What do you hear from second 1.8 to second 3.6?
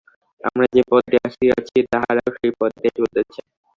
তাহারাও সেই পথ দিয়া চলিতেছে।